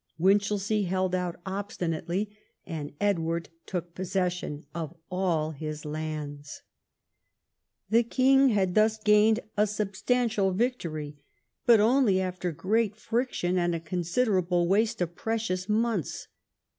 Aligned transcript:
Winchelsea 0.17 0.81
held 0.85 1.13
out 1.13 1.39
obstinately, 1.45 2.35
and 2.65 2.91
Edward 2.99 3.49
took 3.67 3.93
possession 3.93 4.65
of 4.73 4.95
all 5.11 5.51
his 5.51 5.85
lands. 5.85 6.63
The 7.91 8.01
king 8.01 8.49
had 8.49 8.73
thus 8.73 8.97
gained 8.97 9.41
a 9.55 9.67
substantial 9.67 10.53
victory, 10.53 11.17
but 11.67 11.79
only 11.79 12.19
after 12.19 12.51
great 12.51 12.95
friction 12.95 13.59
and 13.59 13.75
a 13.75 13.79
considerable 13.79 14.67
waste 14.67 15.01
of 15.01 15.13
precious 15.15 15.69
months. 15.69 16.27